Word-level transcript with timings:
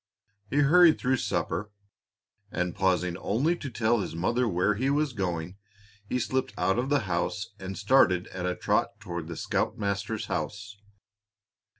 He 0.49 0.61
hurried 0.61 0.97
through 0.97 1.17
supper, 1.17 1.69
and 2.51 2.73
pausing 2.75 3.17
only 3.17 3.55
to 3.57 3.69
tell 3.69 3.99
his 3.99 4.15
mother 4.15 4.47
where 4.47 4.73
he 4.73 4.89
was 4.89 5.13
going, 5.13 5.57
he 6.09 6.17
slipped 6.17 6.55
out 6.57 6.79
of 6.79 6.89
the 6.89 7.01
house 7.01 7.49
and 7.59 7.77
started 7.77 8.25
at 8.29 8.47
a 8.47 8.55
trot 8.55 8.99
toward 8.99 9.27
the 9.27 9.37
scoutmaster's 9.37 10.25
house. 10.25 10.77